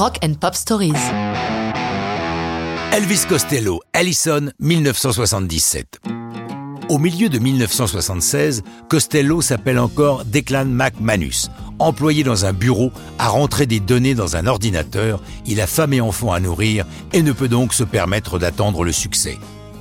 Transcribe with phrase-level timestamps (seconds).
[0.00, 0.94] Rock and Pop Stories.
[2.90, 6.00] Elvis Costello, Allison, 1977.
[6.88, 11.50] Au milieu de 1976, Costello s'appelle encore Declan McManus.
[11.78, 16.00] Employé dans un bureau à rentrer des données dans un ordinateur, il a femme et
[16.00, 19.36] enfants à nourrir et ne peut donc se permettre d'attendre le succès.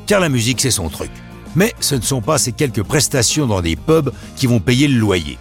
[0.05, 1.11] Car la musique, c'est son truc.
[1.55, 4.99] Mais ce ne sont pas ces quelques prestations dans des pubs qui vont payer le
[4.99, 5.37] loyer.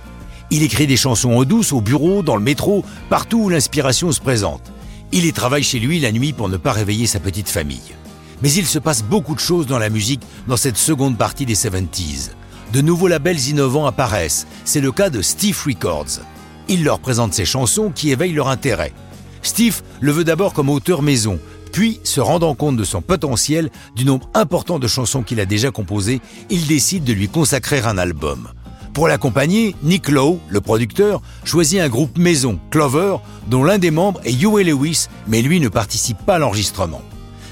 [0.51, 4.21] Il écrit des chansons en douce au bureau, dans le métro, partout où l'inspiration se
[4.21, 4.73] présente.
[5.13, 7.95] Il y travaille chez lui la nuit pour ne pas réveiller sa petite famille.
[8.43, 11.55] Mais il se passe beaucoup de choses dans la musique dans cette seconde partie des
[11.55, 12.31] 70s.
[12.73, 14.47] De nouveaux labels innovants apparaissent.
[14.65, 16.21] C'est le cas de Steve Records.
[16.69, 18.93] Il leur présente ses chansons qui éveillent leur intérêt.
[19.43, 21.39] Steve le veut d'abord comme auteur maison,
[21.73, 25.71] puis, se rendant compte de son potentiel, du nombre important de chansons qu'il a déjà
[25.71, 26.21] composées,
[26.51, 28.49] il décide de lui consacrer un album.
[28.93, 34.21] Pour l'accompagner, Nick Lowe, le producteur, choisit un groupe maison, Clover, dont l'un des membres
[34.25, 37.03] est Huey Lewis, mais lui ne participe pas à l'enregistrement.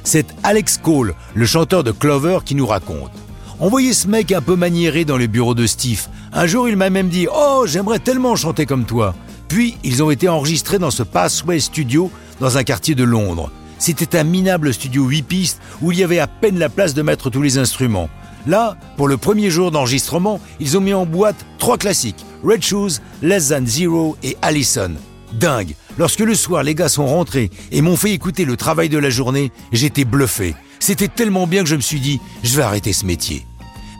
[0.02, 3.12] C'est Alex Cole, le chanteur de Clover, qui nous raconte.
[3.58, 6.08] On voyait ce mec un peu maniéré dans le bureau de Steve.
[6.32, 9.14] Un jour, il m'a même dit Oh, j'aimerais tellement chanter comme toi.
[9.48, 12.10] Puis, ils ont été enregistrés dans ce Pathway Studio
[12.40, 13.50] dans un quartier de Londres.
[13.78, 17.02] C'était un minable studio 8 pistes où il y avait à peine la place de
[17.02, 18.10] mettre tous les instruments.
[18.46, 23.00] Là, pour le premier jour d'enregistrement, ils ont mis en boîte trois classiques Red Shoes,
[23.22, 24.92] Less Than Zero et Allison.
[25.32, 28.98] Dingue Lorsque le soir les gars sont rentrés et m'ont fait écouter le travail de
[28.98, 30.54] la journée, j'étais bluffé.
[30.78, 33.46] C'était tellement bien que je me suis dit, je vais arrêter ce métier.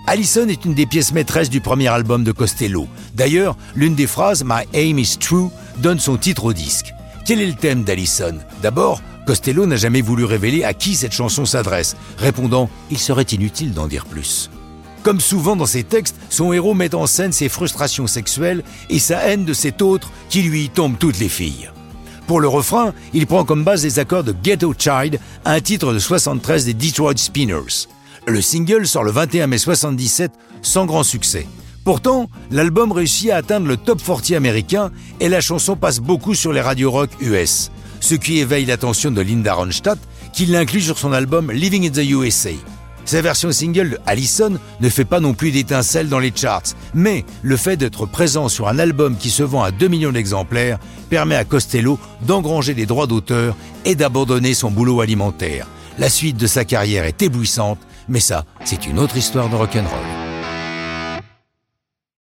[0.06, 2.86] Allison est une des pièces maîtresses du premier album de Costello.
[3.14, 6.92] D'ailleurs, l'une des phrases My aim is true donne son titre au disque.
[7.26, 8.38] Quel est le thème d'Allison?
[8.62, 13.72] D'abord, Costello n'a jamais voulu révéler à qui cette chanson s'adresse, répondant Il serait inutile
[13.72, 14.50] d'en dire plus.
[15.02, 19.18] Comme souvent dans ses textes, son héros met en scène ses frustrations sexuelles et sa
[19.18, 21.70] haine de cet autre qui lui tombe toutes les filles.
[22.28, 25.98] Pour le refrain, il prend comme base les accords de Ghetto Child, un titre de
[25.98, 27.88] 73 des Detroit Spinners.
[28.26, 30.32] Le single sort le 21 mai 77
[30.62, 31.46] sans grand succès.
[31.84, 36.52] Pourtant, l'album réussit à atteindre le top 40 américain et la chanson passe beaucoup sur
[36.52, 37.70] les radios rock US
[38.06, 39.98] ce qui éveille l'attention de Linda Ronstadt,
[40.32, 42.50] qui l'inclut sur son album Living in the USA.
[43.04, 47.24] Sa version single de Allison ne fait pas non plus d'étincelles dans les charts, mais
[47.42, 50.78] le fait d'être présent sur un album qui se vend à 2 millions d'exemplaires
[51.10, 55.66] permet à Costello d'engranger des droits d'auteur et d'abandonner son boulot alimentaire.
[55.98, 60.15] La suite de sa carrière est éblouissante, mais ça, c'est une autre histoire de rock'n'roll.